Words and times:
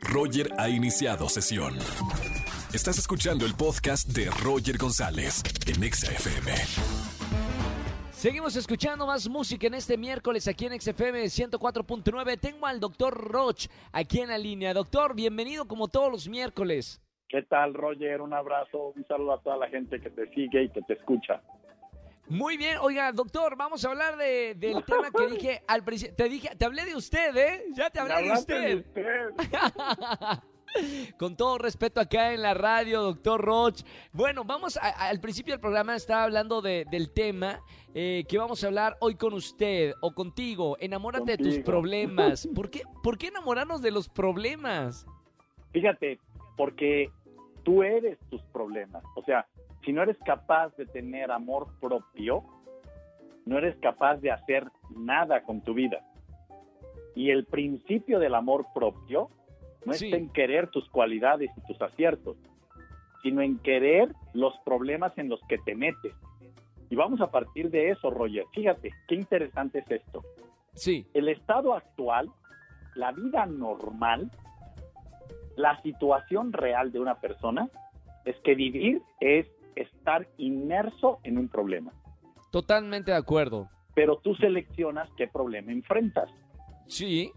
Roger 0.00 0.50
ha 0.58 0.68
iniciado 0.68 1.28
sesión. 1.28 1.74
Estás 2.72 2.98
escuchando 2.98 3.44
el 3.44 3.54
podcast 3.54 4.08
de 4.08 4.30
Roger 4.42 4.78
González 4.78 5.42
en 5.66 5.82
Exa 5.82 6.12
FM. 6.12 6.52
Seguimos 8.12 8.54
escuchando 8.56 9.06
más 9.06 9.28
música 9.28 9.66
en 9.66 9.74
este 9.74 9.96
miércoles 9.96 10.46
aquí 10.46 10.66
en 10.66 10.80
XFM 10.80 11.24
104.9. 11.24 12.38
Tengo 12.38 12.66
al 12.66 12.78
doctor 12.78 13.14
Roch 13.14 13.66
aquí 13.92 14.20
en 14.20 14.28
la 14.28 14.38
línea. 14.38 14.74
Doctor, 14.74 15.14
bienvenido 15.14 15.66
como 15.66 15.88
todos 15.88 16.12
los 16.12 16.28
miércoles. 16.28 17.00
¿Qué 17.28 17.42
tal, 17.42 17.74
Roger? 17.74 18.20
Un 18.20 18.34
abrazo, 18.34 18.92
un 18.94 19.06
saludo 19.06 19.34
a 19.34 19.40
toda 19.40 19.56
la 19.56 19.68
gente 19.68 20.00
que 20.00 20.10
te 20.10 20.28
sigue 20.34 20.64
y 20.64 20.68
que 20.68 20.82
te 20.82 20.94
escucha. 20.94 21.40
Muy 22.30 22.56
bien, 22.56 22.78
oiga, 22.80 23.10
doctor, 23.10 23.56
vamos 23.56 23.84
a 23.84 23.88
hablar 23.88 24.16
de, 24.16 24.54
del 24.54 24.84
tema 24.84 25.10
que 25.10 25.26
dije 25.26 25.62
al 25.66 25.82
principio. 25.82 26.14
Te 26.14 26.28
dije, 26.28 26.50
te 26.56 26.64
hablé 26.64 26.84
de 26.84 26.94
usted, 26.94 27.36
¿eh? 27.36 27.64
Ya 27.74 27.90
te 27.90 27.98
hablé 27.98 28.22
de 28.22 28.32
usted. 28.32 28.86
Con 31.18 31.36
todo 31.36 31.58
respeto 31.58 32.00
acá 32.00 32.32
en 32.32 32.42
la 32.42 32.54
radio, 32.54 33.02
doctor 33.02 33.40
Roch. 33.40 33.80
Bueno, 34.12 34.44
vamos 34.44 34.76
al 34.76 35.18
principio 35.18 35.54
del 35.54 35.60
programa 35.60 35.96
estaba 35.96 36.22
hablando 36.22 36.62
de, 36.62 36.86
del 36.88 37.10
tema 37.10 37.60
eh, 37.92 38.24
que 38.28 38.38
vamos 38.38 38.62
a 38.62 38.68
hablar 38.68 38.96
hoy 39.00 39.16
con 39.16 39.34
usted 39.34 39.94
o 40.00 40.14
contigo. 40.14 40.76
Enamórate 40.78 41.36
de 41.36 41.38
tus 41.38 41.58
problemas. 41.58 42.48
¿Por 42.54 42.70
qué, 42.70 42.82
¿Por 43.02 43.18
qué 43.18 43.26
enamorarnos 43.26 43.82
de 43.82 43.90
los 43.90 44.08
problemas? 44.08 45.04
Fíjate, 45.72 46.20
porque 46.56 47.10
tú 47.64 47.82
eres 47.82 48.16
tus 48.30 48.42
problemas. 48.52 49.02
O 49.16 49.24
sea, 49.24 49.48
si 49.84 49.92
no 49.92 50.02
eres 50.02 50.18
capaz 50.24 50.74
de 50.76 50.86
tener 50.86 51.30
amor 51.30 51.68
propio, 51.80 52.44
no 53.46 53.58
eres 53.58 53.76
capaz 53.76 54.16
de 54.16 54.30
hacer 54.30 54.68
nada 54.94 55.42
con 55.42 55.62
tu 55.62 55.74
vida. 55.74 56.00
Y 57.14 57.30
el 57.30 57.44
principio 57.46 58.18
del 58.18 58.34
amor 58.34 58.66
propio 58.74 59.30
no 59.84 59.92
es 59.92 60.02
en 60.02 60.28
querer 60.30 60.68
tus 60.68 60.88
cualidades 60.90 61.50
y 61.56 61.66
tus 61.66 61.80
aciertos, 61.80 62.36
sino 63.22 63.42
en 63.42 63.58
querer 63.58 64.14
los 64.32 64.54
problemas 64.64 65.16
en 65.18 65.28
los 65.28 65.40
que 65.48 65.58
te 65.58 65.74
metes. 65.74 66.14
Y 66.90 66.96
vamos 66.96 67.20
a 67.20 67.30
partir 67.30 67.70
de 67.70 67.90
eso, 67.90 68.10
Roger. 68.10 68.44
Fíjate, 68.52 68.90
qué 69.08 69.14
interesante 69.14 69.78
es 69.80 69.90
esto. 69.90 70.22
Sí. 70.74 71.06
El 71.14 71.28
estado 71.28 71.74
actual, 71.74 72.30
la 72.94 73.12
vida 73.12 73.46
normal, 73.46 74.30
la 75.56 75.80
situación 75.82 76.52
real 76.52 76.92
de 76.92 77.00
una 77.00 77.16
persona 77.16 77.68
es 78.24 78.36
que 78.40 78.54
vivir 78.54 79.02
es 79.20 79.46
estar 79.74 80.26
inmerso 80.38 81.18
en 81.22 81.38
un 81.38 81.48
problema. 81.48 81.92
Totalmente 82.50 83.10
de 83.10 83.16
acuerdo. 83.16 83.68
Pero 83.94 84.16
tú 84.18 84.34
seleccionas 84.36 85.08
qué 85.16 85.28
problema 85.28 85.72
enfrentas. 85.72 86.30
Sí. 86.86 87.32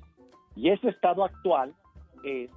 Y 0.55 0.69
ese 0.69 0.89
estado 0.89 1.23
actual 1.23 1.73
es, 2.23 2.49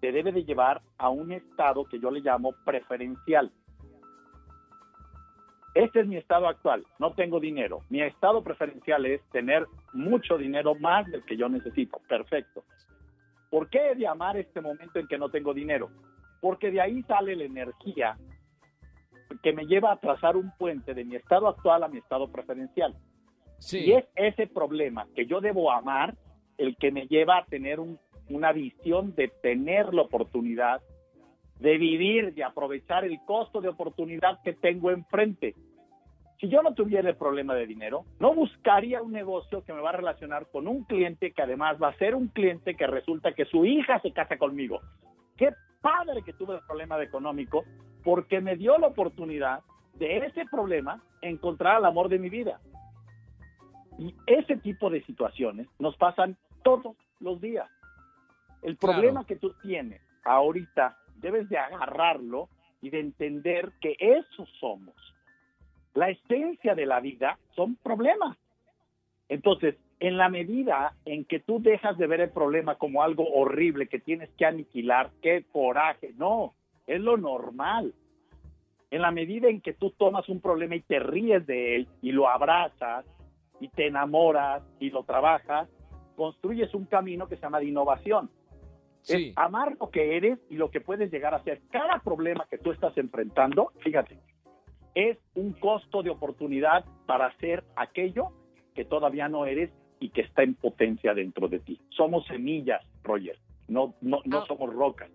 te 0.00 0.12
debe 0.12 0.32
de 0.32 0.44
llevar 0.44 0.82
a 0.98 1.08
un 1.08 1.32
estado 1.32 1.84
que 1.84 1.98
yo 1.98 2.10
le 2.10 2.20
llamo 2.20 2.52
preferencial. 2.64 3.50
Este 5.74 6.00
es 6.00 6.06
mi 6.06 6.16
estado 6.16 6.48
actual, 6.48 6.84
no 6.98 7.12
tengo 7.12 7.38
dinero. 7.38 7.82
Mi 7.88 8.02
estado 8.02 8.42
preferencial 8.42 9.06
es 9.06 9.22
tener 9.30 9.66
mucho 9.92 10.36
dinero 10.36 10.74
más 10.74 11.06
del 11.06 11.24
que 11.24 11.36
yo 11.36 11.48
necesito. 11.48 12.00
Perfecto. 12.08 12.64
¿Por 13.50 13.68
qué 13.70 13.90
he 13.90 13.94
de 13.94 14.06
amar 14.06 14.36
este 14.36 14.60
momento 14.60 14.98
en 14.98 15.06
que 15.06 15.18
no 15.18 15.30
tengo 15.30 15.54
dinero? 15.54 15.90
Porque 16.40 16.70
de 16.70 16.80
ahí 16.80 17.02
sale 17.04 17.36
la 17.36 17.44
energía 17.44 18.16
que 19.42 19.52
me 19.52 19.66
lleva 19.66 19.92
a 19.92 20.00
trazar 20.00 20.36
un 20.36 20.50
puente 20.56 20.94
de 20.94 21.04
mi 21.04 21.16
estado 21.16 21.48
actual 21.48 21.82
a 21.82 21.88
mi 21.88 21.98
estado 21.98 22.30
preferencial. 22.30 22.94
Y 23.72 23.92
es 23.92 24.04
ese 24.14 24.46
problema 24.46 25.06
que 25.14 25.26
yo 25.26 25.40
debo 25.40 25.72
amar 25.72 26.14
el 26.56 26.76
que 26.76 26.92
me 26.92 27.06
lleva 27.06 27.38
a 27.38 27.44
tener 27.44 27.78
una 28.28 28.52
visión 28.52 29.14
de 29.14 29.28
tener 29.42 29.92
la 29.94 30.02
oportunidad 30.02 30.80
de 31.58 31.76
vivir, 31.76 32.34
de 32.34 32.44
aprovechar 32.44 33.04
el 33.04 33.18
costo 33.24 33.60
de 33.60 33.68
oportunidad 33.68 34.40
que 34.42 34.52
tengo 34.52 34.90
enfrente. 34.90 35.54
Si 36.40 36.48
yo 36.48 36.62
no 36.62 36.72
tuviera 36.72 37.08
el 37.08 37.16
problema 37.16 37.54
de 37.54 37.66
dinero, 37.66 38.04
no 38.20 38.32
buscaría 38.32 39.02
un 39.02 39.10
negocio 39.10 39.64
que 39.64 39.72
me 39.72 39.80
va 39.80 39.90
a 39.90 39.96
relacionar 39.96 40.46
con 40.52 40.68
un 40.68 40.84
cliente 40.84 41.32
que 41.32 41.42
además 41.42 41.78
va 41.82 41.88
a 41.88 41.96
ser 41.96 42.14
un 42.14 42.28
cliente 42.28 42.76
que 42.76 42.86
resulta 42.86 43.32
que 43.32 43.44
su 43.46 43.64
hija 43.64 43.98
se 44.00 44.12
casa 44.12 44.38
conmigo. 44.38 44.80
Qué 45.36 45.50
padre 45.80 46.22
que 46.22 46.32
tuve 46.32 46.54
el 46.54 46.60
problema 46.64 47.02
económico 47.02 47.64
porque 48.08 48.40
me 48.40 48.56
dio 48.56 48.78
la 48.78 48.86
oportunidad 48.86 49.60
de 49.98 50.16
ese 50.16 50.46
problema 50.46 51.02
encontrar 51.20 51.80
el 51.80 51.84
amor 51.84 52.08
de 52.08 52.18
mi 52.18 52.30
vida. 52.30 52.58
Y 53.98 54.14
ese 54.26 54.56
tipo 54.56 54.88
de 54.88 55.02
situaciones 55.02 55.66
nos 55.78 55.94
pasan 55.98 56.34
todos 56.62 56.96
los 57.20 57.38
días. 57.38 57.68
El 58.62 58.78
problema 58.78 59.26
que 59.26 59.36
tú 59.36 59.52
tienes 59.60 60.00
ahorita, 60.24 60.96
debes 61.16 61.50
de 61.50 61.58
agarrarlo 61.58 62.48
y 62.80 62.88
de 62.88 63.00
entender 63.00 63.72
que 63.78 63.94
eso 63.98 64.46
somos. 64.58 64.94
La 65.92 66.08
esencia 66.08 66.74
de 66.74 66.86
la 66.86 67.00
vida 67.00 67.38
son 67.54 67.76
problemas. 67.76 68.38
Entonces, 69.28 69.74
en 70.00 70.16
la 70.16 70.30
medida 70.30 70.94
en 71.04 71.26
que 71.26 71.40
tú 71.40 71.60
dejas 71.60 71.98
de 71.98 72.06
ver 72.06 72.22
el 72.22 72.30
problema 72.30 72.76
como 72.76 73.02
algo 73.02 73.28
horrible 73.34 73.86
que 73.86 73.98
tienes 73.98 74.30
que 74.38 74.46
aniquilar, 74.46 75.10
qué 75.20 75.44
coraje, 75.52 76.14
no, 76.16 76.54
es 76.88 77.00
lo 77.00 77.16
normal. 77.16 77.94
En 78.90 79.02
la 79.02 79.10
medida 79.10 79.48
en 79.48 79.60
que 79.60 79.74
tú 79.74 79.90
tomas 79.90 80.28
un 80.28 80.40
problema 80.40 80.74
y 80.74 80.80
te 80.80 80.98
ríes 80.98 81.46
de 81.46 81.76
él 81.76 81.88
y 82.00 82.10
lo 82.10 82.28
abrazas 82.28 83.04
y 83.60 83.68
te 83.68 83.86
enamoras 83.86 84.62
y 84.80 84.90
lo 84.90 85.04
trabajas, 85.04 85.68
construyes 86.16 86.74
un 86.74 86.86
camino 86.86 87.28
que 87.28 87.36
se 87.36 87.42
llama 87.42 87.60
de 87.60 87.66
innovación. 87.66 88.30
Es 89.06 89.32
amar 89.36 89.76
lo 89.78 89.90
que 89.90 90.16
eres 90.16 90.38
y 90.50 90.56
lo 90.56 90.70
que 90.70 90.80
puedes 90.80 91.10
llegar 91.12 91.34
a 91.34 91.42
ser. 91.42 91.60
Cada 91.70 91.98
problema 92.00 92.46
que 92.50 92.58
tú 92.58 92.72
estás 92.72 92.96
enfrentando, 92.98 93.72
fíjate, 93.80 94.18
es 94.94 95.18
un 95.34 95.52
costo 95.52 96.02
de 96.02 96.10
oportunidad 96.10 96.84
para 97.06 97.26
hacer 97.26 97.64
aquello 97.76 98.32
que 98.74 98.84
todavía 98.84 99.28
no 99.28 99.46
eres 99.46 99.70
y 100.00 100.10
que 100.10 100.22
está 100.22 100.42
en 100.42 100.54
potencia 100.54 101.14
dentro 101.14 101.48
de 101.48 101.60
ti. 101.60 101.80
Somos 101.90 102.26
semillas, 102.26 102.82
Roger, 103.02 103.38
no, 103.68 103.94
no, 104.00 104.20
no 104.24 104.38
ah. 104.38 104.44
somos 104.46 104.72
rocas. 104.72 105.10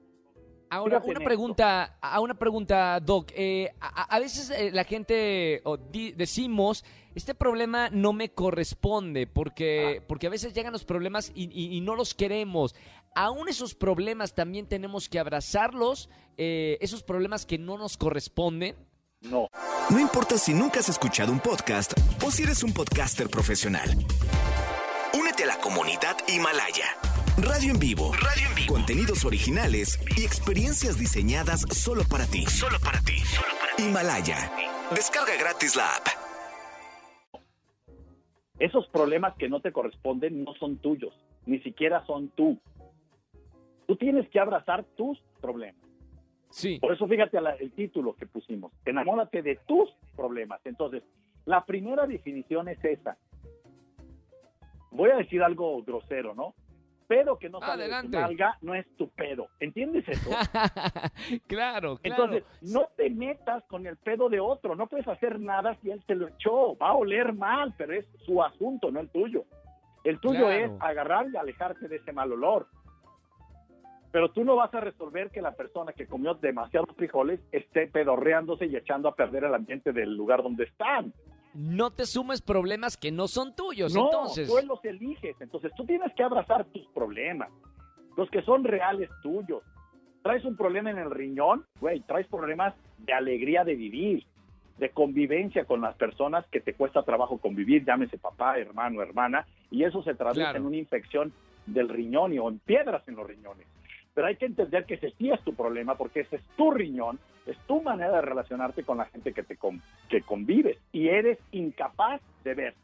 Ahora, 0.74 1.00
una 1.06 1.20
pregunta, 1.20 1.98
a 2.02 2.20
una 2.20 2.34
pregunta, 2.34 3.00
Doc. 3.00 3.32
Eh, 3.36 3.72
a, 3.80 4.20
veces 4.20 4.50
eh, 4.50 4.72
la 4.72 4.84
gente 4.84 5.62
decimos, 6.16 6.84
este 7.14 7.36
problema 7.36 7.92
no 7.92 8.12
me 8.12 8.32
corresponde, 8.32 9.28
porque, 9.28 10.00
ah. 10.00 10.06
porque 10.08 10.26
a 10.26 10.30
veces 10.32 10.52
llegan 10.56 10.74
los 10.74 10.84
problemas 10.84 11.32
y, 11.36 11.80
no 11.82 11.96
los 11.96 12.16
queremos. 12.16 12.74
Aún 13.14 13.50
esos 13.50 13.76
problemas 13.76 14.34
también 14.34 14.66
tenemos 14.66 15.10
que 15.10 15.20
abrazarlos, 15.20 16.10
eh, 16.38 16.80
esos 16.82 17.04
problemas 17.04 17.46
que 17.46 17.60
no 17.60 17.78
nos 17.78 17.96
corresponden. 17.96 18.76
No. 19.22 19.50
No 19.92 20.00
importa 20.00 20.40
si 20.40 20.56
nunca 20.56 20.80
has 20.80 20.90
escuchado 20.90 21.32
un 21.32 21.40
podcast 21.40 21.94
o 22.26 22.32
si 22.32 22.44
eres 22.44 22.64
un 22.64 22.74
podcaster 22.74 23.30
profesional. 23.30 23.92
Únete 25.14 25.44
a 25.44 25.48
la 25.48 25.58
comunidad 25.60 26.18
Himalaya. 26.28 27.13
Radio 27.38 27.72
en 27.72 27.80
vivo. 27.80 28.12
Radio 28.14 28.48
en 28.48 28.56
vivo. 28.56 28.74
Contenidos 28.74 29.26
originales 29.26 30.00
y 30.16 30.24
experiencias 30.24 31.00
diseñadas 31.00 31.62
solo 31.72 32.04
para 32.08 32.26
ti. 32.26 32.46
Solo 32.46 32.78
para 32.80 33.00
ti. 33.00 33.18
Himalaya. 33.80 34.52
Descarga 34.92 35.34
gratis 35.40 35.76
la 35.76 35.84
app. 35.96 36.08
Esos 38.60 38.88
problemas 38.90 39.34
que 39.38 39.50
no 39.50 39.62
te 39.62 39.72
corresponden 39.72 40.44
no 40.44 40.54
son 40.56 40.78
tuyos, 40.78 41.12
ni 41.48 41.60
siquiera 41.62 42.06
son 42.06 42.30
tú. 42.30 42.60
Tú 43.88 43.96
tienes 43.96 44.30
que 44.30 44.40
abrazar 44.40 44.86
tus 44.96 45.20
problemas. 45.42 45.82
Sí. 46.52 46.78
Por 46.80 46.94
eso 46.94 47.08
fíjate 47.08 47.40
el 47.60 47.72
título 47.72 48.16
que 48.16 48.28
pusimos. 48.28 48.72
Enamórate 48.86 49.42
de 49.42 49.60
tus 49.66 49.90
problemas. 50.16 50.62
Entonces, 50.66 51.02
la 51.46 51.66
primera 51.66 52.06
definición 52.06 52.70
es 52.70 52.78
esa. 52.86 53.18
Voy 54.92 55.10
a 55.10 55.18
decir 55.18 55.42
algo 55.42 55.82
grosero, 55.82 56.36
¿no? 56.36 56.54
Pedo 57.14 57.38
que 57.38 57.50
no 57.50 57.60
sale 57.60 57.88
de 57.88 58.02
tu 58.02 58.10
nalga 58.10 58.58
no 58.62 58.74
es 58.74 58.86
tu 58.98 59.10
pedo. 59.10 59.48
¿Entiendes 59.60 60.08
eso? 60.08 60.30
claro, 61.48 61.98
claro. 61.98 62.00
Entonces, 62.04 62.44
no 62.62 62.88
te 62.98 63.10
metas 63.10 63.64
con 63.66 63.86
el 63.86 63.98
pedo 63.98 64.30
de 64.30 64.40
otro. 64.40 64.76
No 64.76 64.88
puedes 64.88 65.08
hacer 65.08 65.40
nada 65.40 65.76
si 65.82 65.92
él 65.92 66.04
se 66.08 66.16
lo 66.16 66.28
echó. 66.28 66.76
Va 66.78 66.90
a 66.90 66.94
oler 66.94 67.34
mal, 67.34 67.74
pero 67.78 67.94
es 67.94 68.06
su 68.26 68.42
asunto, 68.42 68.90
no 68.90 69.00
el 69.00 69.10
tuyo. 69.10 69.46
El 70.04 70.20
tuyo 70.20 70.50
es 70.50 70.72
agarrar 70.80 71.28
y 71.32 71.38
alejarte 71.38 71.88
de 71.88 71.98
ese 71.98 72.12
mal 72.12 72.32
olor. 72.32 72.68
Pero 74.12 74.32
tú 74.32 74.44
no 74.44 74.56
vas 74.56 74.74
a 74.74 74.80
resolver 74.80 75.30
que 75.30 75.42
la 75.42 75.54
persona 75.54 75.94
que 75.94 76.08
comió 76.08 76.34
demasiados 76.36 76.96
frijoles 76.96 77.40
esté 77.52 77.88
pedorreándose 77.88 78.66
y 78.66 78.76
echando 78.76 79.08
a 79.08 79.16
perder 79.16 79.44
el 79.46 79.54
ambiente 79.54 79.92
del 79.92 80.16
lugar 80.16 80.44
donde 80.44 80.66
están 80.66 81.14
no 81.54 81.92
te 81.92 82.06
sumes 82.06 82.42
problemas 82.42 82.98
que 82.98 83.12
no 83.12 83.28
son 83.28 83.56
tuyos. 83.56 83.94
No, 83.94 84.06
entonces. 84.06 84.48
tú 84.48 84.66
los 84.66 84.84
eliges. 84.86 85.36
Entonces 85.40 85.72
tú 85.76 85.86
tienes 85.86 86.14
que 86.16 86.24
abrazar 86.24 86.66
tus 86.66 86.86
problemas, 86.88 87.50
los 88.18 88.30
que 88.30 88.42
son 88.42 88.64
reales 88.64 89.10
tuyos. 89.22 89.64
Traes 90.22 90.46
un 90.46 90.56
problema 90.56 90.90
en 90.90 90.98
el 90.98 91.12
riñón, 91.12 91.66
güey, 91.82 92.00
traes 92.02 92.28
problemas 92.28 92.74
de 92.98 93.14
alegría 93.14 93.64
de 93.66 93.76
vivir, 93.76 94.26
de 94.78 94.90
convivencia 94.90 95.66
con 95.66 95.82
las 95.82 95.96
personas 95.96 96.46
que 96.48 96.62
te 96.62 96.74
cuesta 96.74 97.04
trabajo 97.04 97.38
convivir, 97.38 97.86
llámese 97.86 98.18
papá, 98.18 98.58
hermano, 98.58 99.02
hermana, 99.02 99.46
y 99.70 99.84
eso 99.84 100.02
se 100.04 100.16
traduce 100.16 100.56
en 100.56 100.66
una 100.66 100.78
infección 100.78 101.34
del 101.66 101.90
riñón 101.90 102.34
y 102.34 102.40
o 102.40 102.50
en 102.50 102.60
piedras 102.60 103.08
en 103.08 103.16
los 103.16 103.28
riñones. 103.28 103.68
Pero 104.14 104.28
hay 104.28 104.36
que 104.36 104.46
entender 104.46 104.86
que 104.86 104.96
ese 104.96 105.12
sí 105.18 105.32
es 105.32 105.42
tu 105.42 105.54
problema 105.56 105.96
porque 105.96 106.22
ese 106.22 106.36
es 106.36 106.44
tu 106.56 106.72
riñón, 106.72 107.20
es 107.46 107.58
tu 107.68 107.82
manera 107.82 108.18
de 108.18 108.22
relacionarte 108.22 108.84
con 108.84 108.98
la 108.98 109.06
gente 109.06 109.34
que 109.34 109.44
te 109.44 109.58
que 110.10 110.22
convives 110.22 110.78
y 110.92 111.08
eres 111.08 111.40
incapaz 111.52 112.22
de 112.44 112.54
ver 112.54 112.76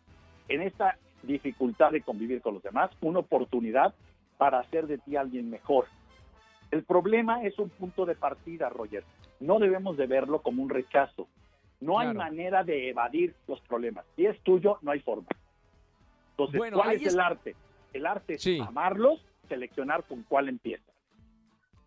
en 0.48 0.62
esta 0.62 0.98
dificultad 1.24 1.92
de 1.92 2.02
convivir 2.02 2.42
con 2.42 2.56
los 2.56 2.64
demás 2.64 2.90
una 3.02 3.20
oportunidad 3.20 3.94
para 4.38 4.60
hacer 4.60 4.88
de 4.88 4.98
ti 4.98 5.16
alguien 5.16 5.50
mejor. 5.50 5.86
El 6.72 6.84
problema 6.84 7.44
es 7.44 7.58
un 7.60 7.70
punto 7.70 8.06
de 8.06 8.16
partida, 8.16 8.70
Roger. 8.70 9.04
No 9.40 9.60
debemos 9.60 9.98
de 9.98 10.08
verlo 10.08 10.42
como 10.42 10.64
un 10.64 10.70
rechazo. 10.70 11.28
No 11.80 12.00
hay 12.00 12.14
manera 12.14 12.64
de 12.64 12.90
evadir 12.90 13.36
los 13.48 13.62
problemas. 13.62 14.06
Si 14.16 14.26
es 14.26 14.40
tuyo, 14.42 14.78
no 14.82 14.92
hay 14.92 15.00
forma. 15.00 15.28
Entonces, 16.32 16.74
¿cuál 16.74 16.96
es, 16.96 17.14
el 17.14 17.20
arte? 17.20 17.56
El 17.94 18.06
arte 18.06 18.36
es 18.36 18.62
amarlos, 18.62 19.24
seleccionar 19.48 20.04
con 20.04 20.24
cuál 20.24 20.50
empieza. 20.50 20.92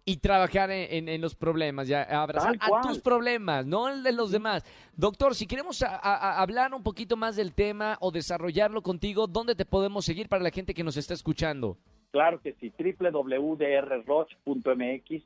Y 0.05 0.17
trabajar 0.17 0.71
en, 0.73 1.21
los 1.21 1.37
problemas, 1.37 1.87
ya 1.87 2.03
abrazar 2.03 2.57
a 2.59 2.81
tus 2.81 2.99
problemas, 2.99 3.65
no 3.65 3.89
el 3.89 4.03
de 4.03 4.13
los 4.13 4.33
demás. 4.33 4.65
Doctor, 4.97 5.37
si 5.37 5.47
queremos 5.47 5.81
hablar 5.83 6.75
un 6.75 6.83
poquito 6.83 7.17
más 7.17 7.37
del 7.37 7.55
tema 7.55 7.99
o 8.01 8.11
desarrollarlo 8.11 8.83
contigo, 8.83 9.29
¿dónde 9.29 9.55
te 9.55 9.65
podemos 9.65 10.05
seguir 10.05 10.29
para 10.29 10.43
la 10.43 10.51
gente 10.51 10.75
que 10.75 10.83
nos 10.83 10.97
está 10.97 11.15
escuchando? 11.15 11.77
Claro 12.11 12.41
que 12.43 12.55
sí, 12.55 12.73
www.drroch.mx, 12.77 13.67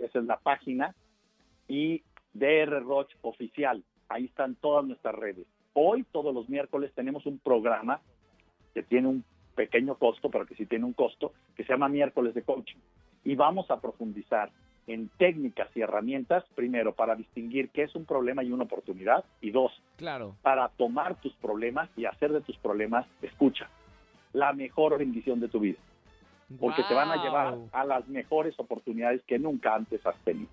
esa 0.00 0.19
es 0.19 0.25
la 0.25 0.37
página, 0.37 0.94
y 1.69 2.02
drroch 2.32 3.08
oficial, 3.23 3.82
ahí 4.08 4.26
están 4.26 4.55
todas 4.56 4.84
nuestras 4.84 5.14
redes. 5.14 5.46
Hoy, 5.73 6.05
todos 6.12 6.34
los 6.34 6.49
miércoles, 6.49 6.93
tenemos 6.94 7.26
un 7.26 7.38
programa 7.38 8.00
que 8.75 8.82
tiene 8.82 9.08
un 9.08 9.25
pequeño 9.55 9.96
costo, 9.96 10.31
pero 10.31 10.46
que 10.46 10.55
sí 10.55 10.67
tiene 10.67 10.84
un 10.84 10.93
costo, 10.93 11.32
que 11.56 11.64
se 11.64 11.73
llama 11.73 11.88
miércoles 11.88 12.34
de 12.34 12.43
coaching. 12.43 12.78
Y 13.25 13.34
vamos 13.34 13.70
a 13.70 13.81
profundizar 13.81 14.50
en 14.87 15.09
técnicas 15.19 15.69
y 15.75 15.81
herramientas, 15.81 16.44
primero, 16.55 16.94
para 16.94 17.17
distinguir 17.17 17.71
qué 17.71 17.83
es 17.83 17.94
un 17.94 18.05
problema 18.05 18.44
y 18.44 18.53
una 18.53 18.65
oportunidad, 18.65 19.25
y 19.41 19.50
dos, 19.50 19.73
claro. 19.97 20.37
para 20.43 20.69
tomar 20.69 21.21
tus 21.21 21.35
problemas 21.35 21.91
y 21.97 22.05
hacer 22.05 22.33
de 22.33 22.41
tus 22.41 22.56
problemas, 22.59 23.06
escucha, 23.23 23.69
la 24.33 24.53
mejor 24.53 24.99
bendición 24.99 25.41
de 25.41 25.49
tu 25.49 25.61
vida 25.61 25.79
porque 26.61 26.83
te 26.85 26.94
van 26.94 27.11
a 27.11 27.23
llevar 27.23 27.59
a 27.73 27.85
las 27.85 28.06
mejores 28.09 28.59
oportunidades 28.59 29.23
que 29.27 29.38
nunca 29.38 29.75
antes 29.75 30.05
has 30.06 30.17
tenido. 30.25 30.49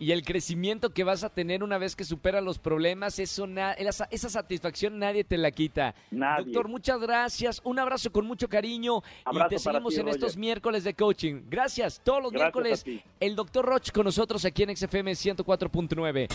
Y 0.00 0.12
el 0.12 0.24
crecimiento 0.24 0.94
que 0.94 1.04
vas 1.04 1.24
a 1.24 1.28
tener 1.28 1.62
una 1.62 1.76
vez 1.76 1.94
que 1.94 2.04
superas 2.04 2.42
los 2.42 2.58
problemas, 2.58 3.18
eso 3.18 3.46
esa, 3.76 4.08
esa, 4.10 4.30
satisfacción 4.30 4.98
nadie 4.98 5.24
te 5.24 5.36
la 5.36 5.50
quita. 5.50 5.94
Doctor, 6.10 6.68
muchas 6.68 6.98
gracias. 6.98 7.60
Un 7.64 7.78
abrazo 7.78 8.10
con 8.10 8.26
mucho 8.26 8.48
cariño. 8.48 9.02
y 9.30 9.48
te 9.50 9.58
seguimos 9.58 9.96
en 9.98 10.08
estos 10.08 10.38
miércoles 10.38 10.84
de 10.84 10.94
coaching. 10.94 11.42
Gracias. 11.50 12.00
Todos 12.02 12.22
los 12.22 12.32
miércoles, 12.32 12.82
el 13.20 13.36
doctor 13.36 13.66
Roch 13.66 13.90
con 13.92 14.06
nosotros 14.06 14.42
aquí 14.46 14.62
en 14.62 14.74
XFM 14.74 15.12
104.9. 15.12 16.28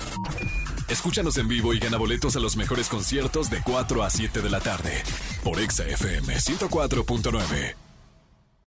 Escúchanos 0.88 1.35
en 1.39 1.47
vivo 1.47 1.73
y 1.73 1.79
gana 1.79 1.97
boletos 1.97 2.35
a 2.35 2.39
los 2.39 2.56
mejores 2.56 2.88
conciertos 2.88 3.50
de 3.50 3.63
4 3.63 4.03
a 4.03 4.09
7 4.12 4.41
de 4.41 4.50
la 4.51 4.59
tarde 4.59 5.01
por 5.44 5.57
XFM 5.57 6.35
104.9. 6.35 7.85